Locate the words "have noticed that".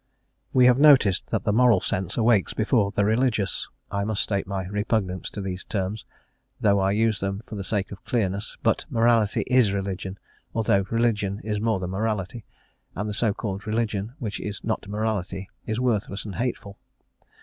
0.65-1.43